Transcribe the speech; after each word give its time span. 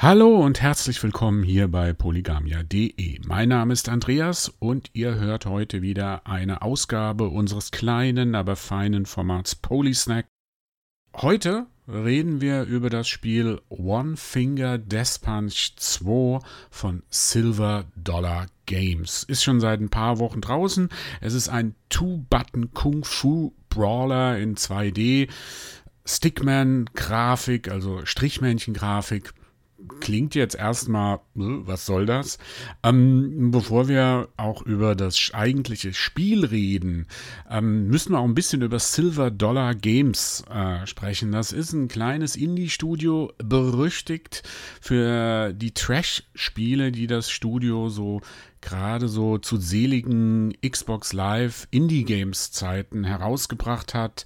Hallo 0.00 0.36
und 0.36 0.60
herzlich 0.60 1.02
willkommen 1.02 1.42
hier 1.42 1.66
bei 1.66 1.92
polygamia.de. 1.92 3.18
Mein 3.26 3.48
Name 3.48 3.72
ist 3.72 3.88
Andreas 3.88 4.48
und 4.60 4.90
ihr 4.92 5.16
hört 5.16 5.44
heute 5.44 5.82
wieder 5.82 6.24
eine 6.24 6.62
Ausgabe 6.62 7.28
unseres 7.28 7.72
kleinen, 7.72 8.36
aber 8.36 8.54
feinen 8.54 9.06
Formats 9.06 9.56
Polysnack. 9.56 10.26
Heute 11.16 11.66
reden 11.88 12.40
wir 12.40 12.62
über 12.62 12.90
das 12.90 13.08
Spiel 13.08 13.60
One 13.70 14.16
Finger 14.16 14.78
Death 14.78 15.20
Punch 15.20 15.72
2 15.74 16.46
von 16.70 17.02
Silver 17.10 17.86
Dollar 17.96 18.46
Games. 18.66 19.24
Ist 19.24 19.42
schon 19.42 19.58
seit 19.58 19.80
ein 19.80 19.90
paar 19.90 20.20
Wochen 20.20 20.40
draußen. 20.40 20.90
Es 21.20 21.34
ist 21.34 21.48
ein 21.48 21.74
Two-Button 21.88 22.72
Kung 22.72 23.02
Fu 23.02 23.52
Brawler 23.68 24.38
in 24.38 24.54
2D. 24.54 25.28
Stickman-Grafik, 26.06 27.68
also 27.68 28.06
Strichmännchen-Grafik 28.06 29.34
klingt 30.00 30.34
jetzt 30.34 30.56
erstmal, 30.56 31.16
äh, 31.16 31.20
was 31.36 31.86
soll 31.86 32.06
das? 32.06 32.38
Ähm, 32.82 33.50
bevor 33.50 33.88
wir 33.88 34.28
auch 34.36 34.62
über 34.62 34.94
das 34.94 35.30
eigentliche 35.32 35.94
Spiel 35.94 36.44
reden, 36.44 37.06
ähm, 37.48 37.88
müssen 37.88 38.12
wir 38.12 38.18
auch 38.18 38.24
ein 38.24 38.34
bisschen 38.34 38.62
über 38.62 38.78
Silver 38.78 39.30
Dollar 39.30 39.74
Games 39.74 40.44
äh, 40.50 40.86
sprechen. 40.86 41.32
Das 41.32 41.52
ist 41.52 41.72
ein 41.72 41.88
kleines 41.88 42.36
Indie-Studio, 42.36 43.32
berüchtigt 43.38 44.42
für 44.80 45.52
die 45.52 45.72
Trash-Spiele, 45.72 46.92
die 46.92 47.06
das 47.06 47.30
Studio 47.30 47.88
so 47.88 48.20
gerade 48.60 49.08
so 49.08 49.38
zu 49.38 49.56
seligen 49.56 50.52
Xbox 50.60 51.12
Live 51.12 51.68
Indie 51.70 52.04
Games 52.04 52.50
Zeiten 52.50 53.04
herausgebracht 53.04 53.94
hat. 53.94 54.24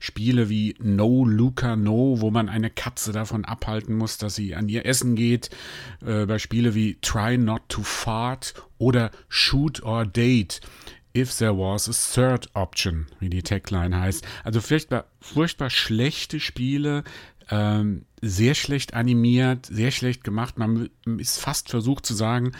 Spiele 0.00 0.48
wie 0.48 0.74
No 0.80 1.24
Luca 1.24 1.76
No, 1.76 2.20
wo 2.20 2.30
man 2.30 2.48
eine 2.48 2.70
Katze 2.70 3.12
davon 3.12 3.44
abhalten 3.44 3.96
muss, 3.96 4.18
dass 4.18 4.34
sie 4.34 4.54
an 4.54 4.68
ihr 4.68 4.86
Essen 4.86 5.16
geht. 5.16 5.50
Äh, 6.04 6.26
bei 6.26 6.38
Spiele 6.38 6.74
wie 6.74 6.98
Try 7.00 7.38
Not 7.38 7.62
to 7.68 7.82
Fart 7.82 8.54
oder 8.78 9.10
Shoot 9.28 9.82
or 9.82 10.04
Date. 10.06 10.60
If 11.16 11.38
there 11.38 11.56
was 11.56 11.88
a 11.88 11.92
third 11.92 12.48
option, 12.54 13.06
wie 13.20 13.30
die 13.30 13.44
Tagline 13.44 13.96
heißt. 13.96 14.26
Also 14.42 14.60
furchtbar, 14.60 15.04
furchtbar 15.20 15.70
schlechte 15.70 16.40
Spiele, 16.40 17.04
ähm, 17.50 18.04
sehr 18.20 18.54
schlecht 18.54 18.94
animiert, 18.94 19.66
sehr 19.66 19.90
schlecht 19.90 20.24
gemacht. 20.24 20.58
Man 20.58 20.88
ist 21.18 21.38
fast 21.38 21.68
versucht 21.68 22.06
zu 22.06 22.14
sagen, 22.14 22.52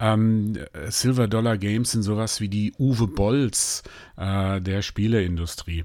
ähm, 0.00 0.58
Silver 0.88 1.28
Dollar 1.28 1.56
Games 1.56 1.92
sind 1.92 2.02
sowas 2.02 2.40
wie 2.40 2.48
die 2.48 2.72
Uwe 2.78 3.06
Bolls 3.06 3.82
äh, 4.16 4.60
der 4.60 4.82
Spieleindustrie 4.82 5.84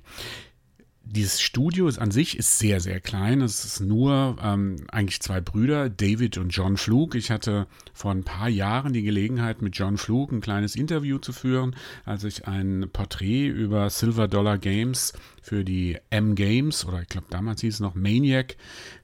dieses 1.03 1.41
Studio 1.41 1.87
ist 1.87 1.97
an 1.97 2.11
sich 2.11 2.37
ist 2.37 2.59
sehr, 2.59 2.79
sehr 2.79 2.99
klein. 2.99 3.41
Es 3.41 3.65
ist 3.65 3.79
nur 3.79 4.37
ähm, 4.43 4.85
eigentlich 4.89 5.21
zwei 5.21 5.41
Brüder, 5.41 5.89
David 5.89 6.37
und 6.37 6.49
John 6.49 6.77
Flug. 6.77 7.15
Ich 7.15 7.31
hatte 7.31 7.67
vor 7.93 8.11
ein 8.11 8.23
paar 8.23 8.49
Jahren 8.49 8.93
die 8.93 9.01
Gelegenheit, 9.01 9.61
mit 9.61 9.75
John 9.75 9.97
Flug 9.97 10.31
ein 10.31 10.41
kleines 10.41 10.75
Interview 10.75 11.17
zu 11.17 11.33
führen, 11.33 11.75
als 12.05 12.23
ich 12.23 12.47
ein 12.47 12.89
Porträt 12.93 13.47
über 13.47 13.89
Silver 13.89 14.27
Dollar 14.27 14.57
Games 14.57 15.13
für 15.41 15.63
die 15.63 15.97
M 16.09 16.35
Games 16.35 16.85
oder 16.85 17.01
ich 17.01 17.07
glaube 17.07 17.27
damals 17.29 17.61
hieß 17.61 17.75
es 17.75 17.79
noch 17.79 17.95
Maniac 17.95 18.55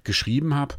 geschrieben 0.04 0.54
habe. 0.54 0.76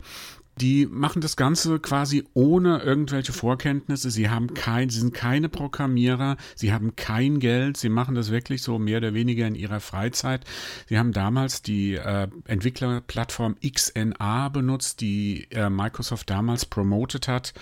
Die 0.61 0.87
machen 0.87 1.21
das 1.21 1.37
Ganze 1.37 1.79
quasi 1.79 2.25
ohne 2.35 2.79
irgendwelche 2.79 3.33
Vorkenntnisse. 3.33 4.11
Sie 4.11 4.31
haben 4.31 4.55
kein, 4.55 4.89
sie 4.89 5.01
sind 5.01 5.13
keine 5.13 5.49
Programmierer, 5.49 6.37
sie 6.55 6.73
haben 6.73 6.97
kein 6.97 7.41
Geld, 7.41 7.77
sie 7.77 7.89
machen 7.91 8.15
das 8.15 8.31
wirklich 8.31 8.63
so 8.63 8.79
mehr 8.79 8.99
oder 8.99 9.15
weniger 9.15 9.47
in 9.47 9.55
ihrer 9.55 9.81
Freizeit. 9.81 10.45
Sie 10.89 10.99
haben 10.99 11.13
damals 11.13 11.63
die 11.63 11.95
äh, 11.95 12.29
Entwicklerplattform 12.47 13.57
XNA 13.61 14.49
benutzt, 14.49 15.01
die 15.01 15.47
äh, 15.51 15.69
Microsoft 15.69 16.31
damals 16.31 16.65
promotet 16.65 17.29
hat 17.29 17.53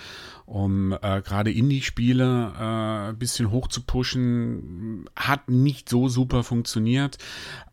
um 0.46 0.92
äh, 0.92 1.22
gerade 1.22 1.50
Indie-Spiele 1.50 2.52
äh, 2.58 3.08
ein 3.10 3.18
bisschen 3.18 3.50
hoch 3.50 3.68
zu 3.68 3.82
pushen. 3.82 5.08
Hat 5.16 5.48
nicht 5.48 5.88
so 5.88 6.08
super 6.08 6.42
funktioniert. 6.42 7.18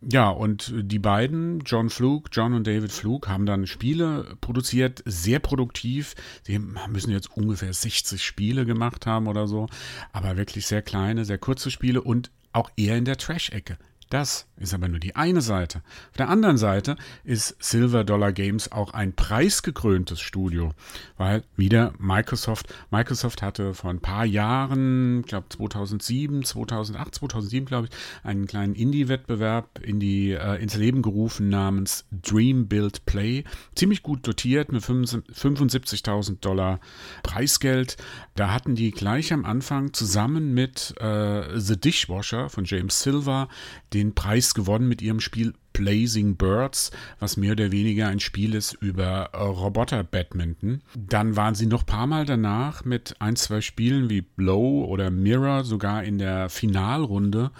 Ja, 0.02 0.30
und 0.30 0.74
die 0.76 1.00
beiden, 1.00 1.60
John 1.66 1.90
Fluke, 1.90 2.30
John 2.31 2.54
und 2.54 2.66
David 2.66 2.92
Fluke, 2.92 3.30
haben 3.30 3.46
dann 3.46 3.68
Spiele 3.68 4.38
produziert, 4.40 5.04
sehr 5.12 5.40
produktiv. 5.40 6.16
Sie 6.44 6.58
müssen 6.60 7.12
jetzt 7.12 7.36
ungefähr 7.36 7.74
60 7.74 8.24
Spiele 8.24 8.66
gemacht 8.66 9.06
haben 9.06 9.28
oder 9.28 9.48
so, 9.48 9.68
aber 10.14 10.38
wirklich 10.38 10.66
sehr 10.66 10.82
kleine, 10.82 11.26
sehr 11.26 11.38
kurze 11.38 11.70
Spiele 11.70 12.02
und 12.02 12.32
auch 12.54 12.70
eher 12.76 12.98
in 12.98 13.06
der 13.06 13.18
Trash-Ecke. 13.18 13.78
Das 14.12 14.46
ist 14.58 14.74
aber 14.74 14.90
nur 14.90 15.00
die 15.00 15.16
eine 15.16 15.40
Seite. 15.40 15.82
Auf 16.10 16.18
der 16.18 16.28
anderen 16.28 16.58
Seite 16.58 16.98
ist 17.24 17.56
Silver 17.64 18.04
Dollar 18.04 18.34
Games 18.34 18.70
auch 18.70 18.94
ein 18.94 19.14
preisgekröntes 19.14 20.20
Studio, 20.20 20.74
weil 21.18 21.46
wieder 21.56 21.94
Microsoft, 21.98 22.74
Microsoft 22.92 23.42
hatte 23.42 23.74
vor 23.74 23.90
ein 23.90 24.02
paar 24.02 24.26
Jahren, 24.26 25.22
ich 25.22 25.28
glaube 25.28 25.48
2007, 25.48 26.44
2008, 26.44 27.16
2007 27.16 27.66
glaube 27.66 27.88
ich, 27.88 28.26
einen 28.26 28.48
kleinen 28.48 28.76
Indie-Wettbewerb 28.76 29.80
in 29.80 30.02
die, 30.02 30.32
äh, 30.32 30.62
ins 30.62 30.76
Leben 30.76 31.02
gerufen 31.02 31.48
namens 31.48 32.06
Dream 32.12 32.68
Build 32.68 33.06
Play. 33.06 33.46
Ziemlich 33.76 34.04
gut 34.04 34.28
dotiert 34.28 34.74
mit 34.74 34.84
75.000 34.84 36.42
Dollar 36.42 36.82
Preisgeld. 37.24 37.96
Da 38.36 38.52
hatten 38.54 38.76
die 38.76 38.92
gleich 38.92 39.32
am 39.32 39.46
Anfang 39.46 39.94
zusammen 39.94 40.54
mit 40.54 40.96
äh, 41.00 41.58
The 41.58 41.80
Dishwasher 41.80 42.50
von 42.50 42.66
James 42.66 43.02
Silver 43.02 43.48
den 43.94 44.00
den 44.01 44.16
Preis 44.16 44.53
gewonnen 44.53 44.88
mit 44.88 45.01
ihrem 45.01 45.19
Spiel 45.19 45.53
Blazing 45.73 46.35
Birds, 46.35 46.91
was 47.19 47.38
mehr 47.38 47.53
oder 47.53 47.72
weniger 47.72 48.07
ein 48.07 48.19
Spiel 48.19 48.56
ist 48.56 48.73
über 48.73 49.29
äh, 49.34 49.38
Roboter-Badminton. 49.38 50.81
Dann 50.95 51.35
waren 51.35 51.56
sie 51.56 51.66
noch 51.66 51.84
ein 51.84 51.85
paar 51.85 52.07
Mal 52.07 52.25
danach 52.25 52.84
mit 52.84 53.16
ein, 53.19 53.35
zwei 53.35 53.62
Spielen 53.62 54.09
wie 54.09 54.22
Blow 54.22 54.85
oder 54.85 55.09
Mirror 55.09 55.63
sogar 55.63 56.03
in 56.03 56.17
der 56.17 56.50
Finalrunde 56.50 57.51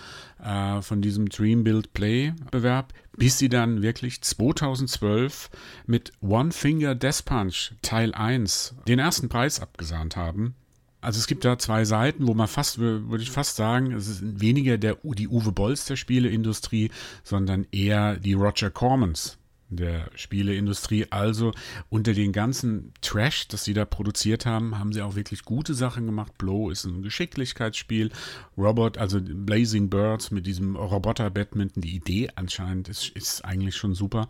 äh, 0.44 0.82
von 0.82 1.02
diesem 1.02 1.30
Dream 1.30 1.64
Build 1.64 1.94
Play-Bewerb, 1.94 2.94
bis 3.16 3.38
sie 3.38 3.50
dann 3.50 3.82
wirklich 3.82 4.22
2012 4.22 5.50
mit 5.86 6.12
One 6.22 6.52
Finger 6.52 6.96
Death 6.96 7.24
Punch 7.26 7.74
Teil 7.82 8.14
1 8.14 8.76
den 8.88 9.00
ersten 9.00 9.30
Preis 9.30 9.60
abgesahnt 9.60 10.16
haben. 10.16 10.56
Also 11.02 11.20
es 11.20 11.28
gibt 11.28 11.44
da 11.44 11.58
zwei 11.58 11.84
Seiten, 11.84 12.28
wo 12.28 12.34
man 12.34 12.48
fast, 12.48 12.78
würde 12.78 13.24
ich 13.24 13.32
fast 13.32 13.56
sagen, 13.56 13.92
es 13.92 14.08
ist 14.08 14.40
weniger 14.40 14.78
der, 14.78 14.98
die 15.04 15.28
Uwe 15.28 15.52
Bolls 15.52 15.86
der 15.86 15.96
Spieleindustrie, 15.96 16.92
sondern 17.24 17.66
eher 17.72 18.18
die 18.18 18.34
Roger 18.34 18.70
Cormans 18.70 19.38
der 19.72 20.10
Spieleindustrie. 20.16 21.08
Also 21.10 21.52
unter 21.90 22.14
den 22.14 22.32
ganzen 22.32 22.94
Trash, 23.02 23.48
das 23.48 23.64
sie 23.64 23.74
da 23.74 23.86
produziert 23.86 24.46
haben, 24.46 24.78
haben 24.78 24.94
sie 24.94 25.02
auch 25.02 25.16
wirklich 25.16 25.44
gute 25.44 25.74
Sachen 25.74 26.06
gemacht. 26.06 26.38
Blow 26.38 26.70
ist 26.70 26.86
ein 26.86 27.02
Geschicklichkeitsspiel. 27.02 28.12
Robot, 28.58 28.98
also 28.98 29.20
Blazing 29.22 29.90
Birds 29.90 30.32
mit 30.32 30.46
diesem 30.46 30.76
Roboter-Badminton, 30.76 31.82
die 31.82 31.96
Idee 31.96 32.30
anscheinend 32.36 32.90
ist, 32.90 33.10
ist 33.10 33.44
eigentlich 33.46 33.76
schon 33.76 33.96
super. 33.96 34.30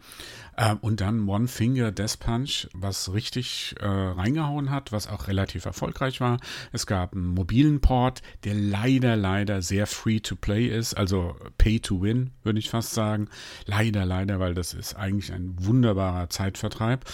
Ähm, 0.57 0.78
und 0.81 1.02
dann 1.02 1.28
One 1.28 1.47
Finger 1.47 1.91
Death 1.91 2.19
Punch, 2.19 2.68
was 2.73 3.13
richtig 3.13 3.75
äh, 3.79 3.85
reingehauen 3.85 4.69
hat, 4.69 4.91
was 4.91 5.08
auch 5.08 5.28
relativ 5.28 5.66
erfolgreich 5.66 6.22
war. 6.22 6.40
Es 6.72 6.85
gab 6.85 7.13
einen 7.13 7.28
mobilen 7.28 7.81
Port, 7.81 8.22
der 8.44 8.53
leider, 8.53 9.16
leider 9.16 9.62
sehr 9.62 9.88
free 9.88 10.19
to 10.19 10.35
play 10.35 10.68
ist, 10.68 10.94
also 10.94 11.35
pay 11.58 11.79
to 11.79 12.02
win, 12.02 12.31
würde 12.44 12.59
ich 12.59 12.69
fast 12.69 12.94
sagen. 12.94 13.28
Leider, 13.66 14.06
leider, 14.06 14.40
weil 14.40 14.53
das 14.53 14.73
ist 14.73 14.96
eigentlich 14.96 15.31
ein 15.31 15.56
wunderbarer 15.58 16.30
Zeitvertreib. 16.30 17.06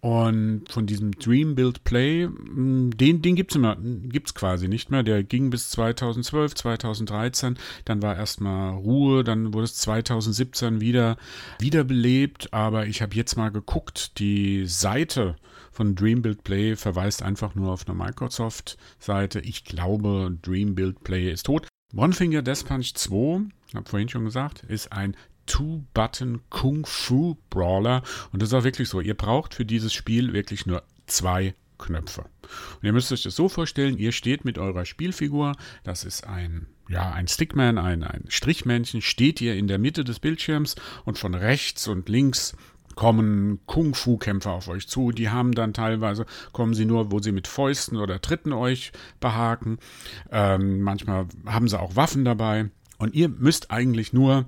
Und 0.00 0.62
von 0.70 0.86
diesem 0.86 1.12
Dream 1.12 1.54
Build 1.54 1.84
Play, 1.84 2.26
mm, 2.26 2.90
den, 2.96 3.20
den 3.20 3.36
gibt 3.36 3.54
es 3.54 4.34
quasi 4.34 4.66
nicht 4.66 4.90
mehr. 4.90 5.02
Der 5.02 5.22
ging 5.22 5.50
bis 5.50 5.68
2012, 5.70 6.54
2013. 6.54 7.58
Dann 7.84 8.00
war 8.00 8.16
erstmal 8.16 8.74
Ruhe. 8.76 9.24
Dann 9.24 9.52
wurde 9.52 9.64
es 9.64 9.76
2017 9.76 10.80
wieder 10.80 11.18
wiederbelebt. 11.58 12.54
Aber 12.54 12.86
ich 12.86 13.02
habe 13.02 13.14
jetzt 13.14 13.36
mal 13.36 13.50
geguckt. 13.50 14.18
Die 14.18 14.66
Seite 14.66 15.36
von 15.70 15.94
Dream 15.94 16.22
Build 16.22 16.44
Play 16.44 16.76
verweist 16.76 17.22
einfach 17.22 17.54
nur 17.54 17.70
auf 17.70 17.86
eine 17.86 17.96
Microsoft-Seite. 17.96 19.40
Ich 19.40 19.64
glaube, 19.64 20.34
Dream 20.40 20.74
Build 20.74 21.04
Play 21.04 21.30
ist 21.30 21.44
tot. 21.44 21.68
One 21.94 22.12
Finger 22.12 22.42
Death 22.42 22.66
Punch 22.66 22.94
2, 22.94 23.40
habe 23.74 23.88
vorhin 23.88 24.08
schon 24.08 24.24
gesagt, 24.24 24.62
ist 24.62 24.92
ein 24.92 25.16
Two-Button 25.46 26.40
Kung 26.50 26.86
Fu 26.86 27.36
Brawler. 27.50 28.02
Und 28.32 28.42
das 28.42 28.50
ist 28.50 28.54
auch 28.54 28.64
wirklich 28.64 28.88
so. 28.88 29.00
Ihr 29.00 29.14
braucht 29.14 29.54
für 29.54 29.64
dieses 29.64 29.92
Spiel 29.92 30.32
wirklich 30.32 30.66
nur 30.66 30.82
zwei 31.06 31.54
Knöpfe. 31.78 32.22
Und 32.22 32.84
ihr 32.84 32.92
müsst 32.92 33.10
euch 33.12 33.22
das 33.22 33.34
so 33.34 33.48
vorstellen, 33.48 33.98
ihr 33.98 34.12
steht 34.12 34.44
mit 34.44 34.58
eurer 34.58 34.84
Spielfigur, 34.84 35.56
das 35.82 36.04
ist 36.04 36.26
ein, 36.26 36.66
ja, 36.88 37.10
ein 37.12 37.26
Stickman, 37.26 37.78
ein, 37.78 38.04
ein 38.04 38.24
Strichmännchen, 38.28 39.02
steht 39.02 39.40
ihr 39.40 39.56
in 39.56 39.66
der 39.66 39.78
Mitte 39.78 40.04
des 40.04 40.20
Bildschirms 40.20 40.76
und 41.04 41.18
von 41.18 41.34
rechts 41.34 41.88
und 41.88 42.08
links 42.08 42.54
kommen 42.96 43.60
Kung-Fu-Kämpfer 43.66 44.50
auf 44.50 44.68
euch 44.68 44.88
zu. 44.88 45.10
Die 45.10 45.30
haben 45.30 45.52
dann 45.52 45.72
teilweise, 45.72 46.26
kommen 46.52 46.74
sie 46.74 46.84
nur, 46.84 47.10
wo 47.12 47.20
sie 47.20 47.32
mit 47.32 47.46
Fäusten 47.46 47.96
oder 47.96 48.20
Tritten 48.20 48.52
euch 48.52 48.92
behaken. 49.20 49.78
Ähm, 50.30 50.82
manchmal 50.82 51.26
haben 51.46 51.68
sie 51.68 51.80
auch 51.80 51.96
Waffen 51.96 52.24
dabei. 52.24 52.70
Und 52.98 53.14
ihr 53.14 53.30
müsst 53.30 53.70
eigentlich 53.70 54.12
nur 54.12 54.46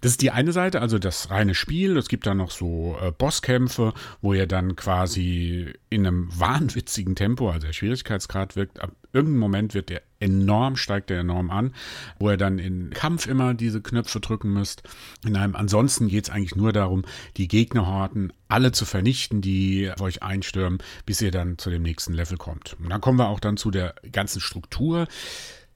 Das 0.00 0.12
ist 0.12 0.22
die 0.22 0.30
eine 0.30 0.52
Seite, 0.52 0.80
also 0.80 0.98
das 0.98 1.30
reine 1.30 1.54
Spiel. 1.54 1.96
Es 1.96 2.08
gibt 2.08 2.26
dann 2.26 2.38
noch 2.38 2.50
so 2.50 2.96
äh, 3.00 3.10
Bosskämpfe, 3.10 3.92
wo 4.20 4.34
ihr 4.34 4.46
dann 4.46 4.76
quasi 4.76 5.74
in 5.90 6.06
einem 6.06 6.28
wahnwitzigen 6.38 7.14
Tempo, 7.14 7.50
also 7.50 7.66
der 7.66 7.72
Schwierigkeitsgrad 7.72 8.56
wirkt, 8.56 8.80
ab 8.80 8.92
irgendeinem 9.12 9.40
Moment 9.40 9.74
wird 9.74 9.88
der 9.88 10.02
enorm, 10.20 10.76
steigt 10.76 11.10
der 11.10 11.20
enorm 11.20 11.50
an, 11.50 11.74
wo 12.18 12.30
ihr 12.30 12.36
dann 12.36 12.58
in 12.58 12.90
Kampf 12.90 13.26
immer 13.26 13.54
diese 13.54 13.80
Knöpfe 13.80 14.20
drücken 14.20 14.52
müsst. 14.52 14.82
In 15.24 15.36
einem, 15.36 15.56
ansonsten 15.56 16.08
geht 16.08 16.24
es 16.24 16.30
eigentlich 16.30 16.56
nur 16.56 16.72
darum, 16.72 17.04
die 17.36 17.48
Gegnerhorten 17.48 18.32
alle 18.48 18.72
zu 18.72 18.84
vernichten, 18.84 19.40
die 19.40 19.90
auf 19.90 20.00
euch 20.00 20.22
einstürmen, 20.22 20.78
bis 21.06 21.20
ihr 21.22 21.30
dann 21.30 21.58
zu 21.58 21.70
dem 21.70 21.82
nächsten 21.82 22.12
Level 22.12 22.36
kommt. 22.36 22.76
Und 22.78 22.90
dann 22.90 23.00
kommen 23.00 23.18
wir 23.18 23.28
auch 23.28 23.40
dann 23.40 23.56
zu 23.56 23.70
der 23.70 23.94
ganzen 24.12 24.40
Struktur. 24.40 25.06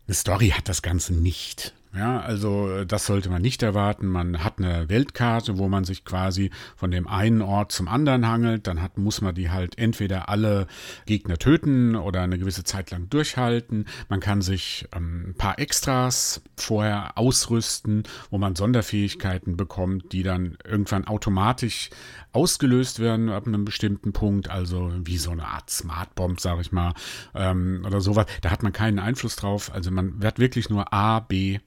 Eine 0.06 0.14
Story 0.14 0.50
hat 0.50 0.68
das 0.68 0.82
Ganze 0.82 1.14
nicht. 1.14 1.74
Ja, 1.92 2.20
also 2.20 2.70
äh, 2.70 2.86
das 2.86 3.06
sollte 3.06 3.30
man 3.30 3.42
nicht 3.42 3.64
erwarten. 3.64 4.06
Man 4.06 4.44
hat 4.44 4.58
eine 4.58 4.88
Weltkarte, 4.88 5.58
wo 5.58 5.68
man 5.68 5.82
sich 5.84 6.04
quasi 6.04 6.50
von 6.76 6.92
dem 6.92 7.08
einen 7.08 7.42
Ort 7.42 7.72
zum 7.72 7.88
anderen 7.88 8.28
hangelt. 8.28 8.68
Dann 8.68 8.80
hat, 8.80 8.96
muss 8.96 9.20
man 9.20 9.34
die 9.34 9.50
halt 9.50 9.76
entweder 9.76 10.28
alle 10.28 10.68
Gegner 11.06 11.36
töten 11.36 11.96
oder 11.96 12.22
eine 12.22 12.38
gewisse 12.38 12.62
Zeit 12.62 12.92
lang 12.92 13.08
durchhalten. 13.10 13.86
Man 14.08 14.20
kann 14.20 14.40
sich 14.40 14.86
ähm, 14.94 15.30
ein 15.30 15.34
paar 15.34 15.58
Extras 15.58 16.42
vorher 16.56 17.18
ausrüsten, 17.18 18.04
wo 18.30 18.38
man 18.38 18.54
Sonderfähigkeiten 18.54 19.56
bekommt, 19.56 20.12
die 20.12 20.22
dann 20.22 20.58
irgendwann 20.64 21.08
automatisch 21.08 21.90
ausgelöst 22.32 23.00
werden 23.00 23.30
ab 23.30 23.48
einem 23.48 23.64
bestimmten 23.64 24.12
Punkt. 24.12 24.48
Also 24.48 24.92
wie 25.02 25.18
so 25.18 25.32
eine 25.32 25.46
Art 25.46 25.70
Smart 25.70 26.14
Bomb, 26.14 26.38
sage 26.38 26.60
ich 26.60 26.70
mal, 26.70 26.94
ähm, 27.34 27.82
oder 27.84 28.00
sowas. 28.00 28.26
Da 28.42 28.52
hat 28.52 28.62
man 28.62 28.72
keinen 28.72 29.00
Einfluss 29.00 29.34
drauf. 29.34 29.72
Also 29.74 29.90
man 29.90 30.22
wird 30.22 30.38
wirklich 30.38 30.70
nur 30.70 30.92
A, 30.94 31.18
B, 31.18 31.58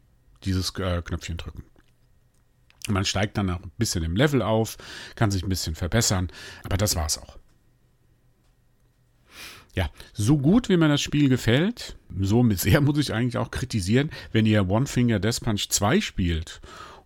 dieses 0.46 0.72
äh, 0.80 1.02
Knöpfchen 1.02 1.38
drücken. 1.38 1.64
Man 2.90 3.06
steigt 3.06 3.38
dann 3.38 3.50
ein 3.50 3.72
bisschen 3.78 4.04
im 4.04 4.16
Level 4.16 4.42
auf, 4.42 4.78
kann 5.16 5.32
sich 5.32 5.44
ein 5.44 5.50
bisschen 5.50 5.76
verbessern, 5.76 6.30
aber 6.64 6.78
das 6.78 6.96
war's 6.96 7.18
auch. 7.18 7.38
Ja, 9.76 9.90
so 10.14 10.38
gut 10.38 10.70
wie 10.70 10.78
mir 10.78 10.90
das 10.90 11.02
Spiel 11.02 11.30
gefällt, 11.30 11.98
so 12.20 12.48
sehr 12.52 12.82
muss 12.82 13.00
ich 13.00 13.14
eigentlich 13.14 13.38
auch 13.38 13.50
kritisieren, 13.50 14.12
wenn 14.32 14.46
ihr 14.46 14.70
One 14.70 14.86
Finger 14.86 15.20
Death 15.20 15.42
Punch 15.42 15.70
2 15.70 16.02
spielt 16.02 16.62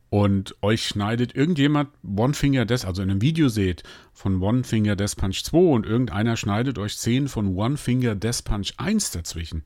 und 0.09 0.55
euch 0.61 0.85
schneidet 0.85 1.35
irgendjemand 1.35 1.89
One 2.03 2.33
Finger 2.33 2.65
Death, 2.65 2.85
also 2.85 3.01
in 3.01 3.09
einem 3.09 3.21
Video 3.21 3.47
seht 3.47 3.83
von 4.13 4.41
One 4.41 4.63
Finger 4.63 4.95
Death 4.95 5.15
Punch 5.15 5.43
2 5.43 5.57
und 5.57 5.85
irgendeiner 5.85 6.35
schneidet 6.35 6.77
euch 6.77 6.97
10 6.97 7.27
von 7.27 7.55
One 7.55 7.77
Finger 7.77 8.15
Death 8.15 8.43
Punch 8.43 8.73
1 8.77 9.11
dazwischen. 9.11 9.63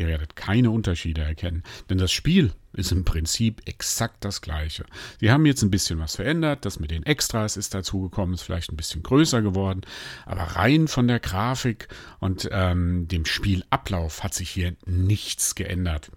Ihr 0.00 0.06
werdet 0.06 0.34
keine 0.34 0.70
Unterschiede 0.70 1.20
erkennen, 1.20 1.62
denn 1.90 1.98
das 1.98 2.10
Spiel 2.10 2.52
ist 2.72 2.90
im 2.90 3.04
Prinzip 3.04 3.60
exakt 3.66 4.24
das 4.24 4.40
gleiche. 4.40 4.86
Sie 5.20 5.30
haben 5.30 5.44
jetzt 5.44 5.60
ein 5.62 5.70
bisschen 5.70 5.98
was 5.98 6.16
verändert, 6.16 6.64
das 6.64 6.80
mit 6.80 6.90
den 6.90 7.04
Extras 7.04 7.58
ist 7.58 7.74
dazugekommen, 7.74 8.34
ist 8.34 8.40
vielleicht 8.40 8.72
ein 8.72 8.78
bisschen 8.78 9.02
größer 9.02 9.42
geworden, 9.42 9.82
aber 10.24 10.40
rein 10.40 10.88
von 10.88 11.06
der 11.06 11.20
Grafik 11.20 11.88
und 12.18 12.48
ähm, 12.50 13.08
dem 13.08 13.26
Spielablauf 13.26 14.24
hat 14.24 14.32
sich 14.32 14.48
hier 14.48 14.74
nichts 14.86 15.54
geändert. 15.54 16.10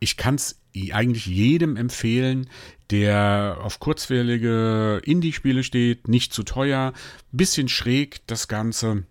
Ich 0.00 0.16
kann 0.16 0.34
es 0.34 0.60
eigentlich 0.90 1.26
jedem 1.26 1.76
empfehlen, 1.76 2.50
der 2.90 3.58
auf 3.60 3.78
kurzwellige 3.78 5.00
Indie-Spiele 5.04 5.62
steht, 5.62 6.08
nicht 6.08 6.32
zu 6.32 6.42
teuer, 6.42 6.94
bisschen 7.30 7.68
schräg 7.68 8.26
das 8.26 8.48
Ganze. 8.48 9.04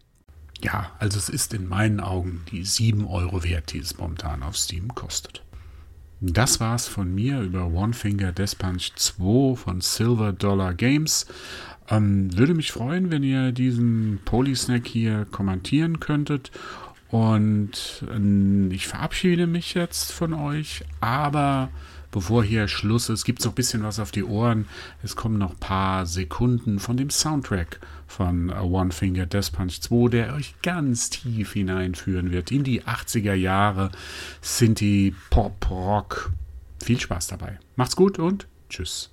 Ja, 0.63 0.91
also 0.97 1.19
es 1.19 1.27
ist 1.27 1.53
in 1.53 1.67
meinen 1.67 1.99
Augen 1.99 2.45
die 2.49 2.63
7 2.63 3.05
Euro 3.05 3.43
wert, 3.43 3.73
die 3.73 3.79
es 3.79 3.97
momentan 3.97 4.43
auf 4.43 4.55
Steam 4.55 4.95
kostet. 4.95 5.43
Das 6.21 6.61
war's 6.61 6.87
von 6.87 7.13
mir 7.13 7.41
über 7.41 7.67
One 7.67 7.91
Finger 7.91 8.31
Death 8.31 8.57
Punch 8.57 8.93
2 8.95 9.57
von 9.57 9.81
Silver 9.81 10.31
Dollar 10.31 10.73
Games. 10.73 11.25
Ähm, 11.89 12.35
würde 12.37 12.53
mich 12.53 12.71
freuen, 12.71 13.11
wenn 13.11 13.23
ihr 13.23 13.51
diesen 13.51 14.21
Polysnack 14.23 14.87
hier 14.87 15.25
kommentieren 15.31 15.99
könntet. 15.99 16.51
Und 17.09 18.05
äh, 18.09 18.73
ich 18.73 18.87
verabschiede 18.87 19.47
mich 19.47 19.73
jetzt 19.73 20.13
von 20.13 20.33
euch, 20.33 20.85
aber 21.01 21.71
bevor 22.13 22.43
hier 22.43 22.69
Schluss 22.69 23.09
ist, 23.09 23.25
gibt 23.25 23.39
es 23.39 23.45
noch 23.45 23.51
ein 23.51 23.55
bisschen 23.55 23.83
was 23.83 23.99
auf 23.99 24.11
die 24.11 24.23
Ohren. 24.23 24.67
Es 25.01 25.17
kommen 25.17 25.37
noch 25.37 25.51
ein 25.51 25.59
paar 25.59 26.05
Sekunden 26.05 26.79
von 26.79 26.95
dem 26.95 27.09
Soundtrack 27.09 27.81
von 28.07 28.49
One 28.51 28.91
Finger 28.91 29.25
Death 29.25 29.51
Punch 29.51 29.81
2, 29.81 30.09
der 30.09 30.35
euch 30.35 30.55
ganz 30.61 31.09
tief 31.09 31.53
hineinführen 31.53 32.31
wird 32.31 32.51
in 32.51 32.63
die 32.63 32.83
80er 32.83 33.33
Jahre 33.33 33.91
Sinti 34.41 35.13
Pop 35.29 35.69
Rock. 35.69 36.31
Viel 36.81 36.99
Spaß 36.99 37.27
dabei. 37.27 37.59
Macht's 37.75 37.95
gut 37.95 38.19
und 38.19 38.47
tschüss. 38.69 39.12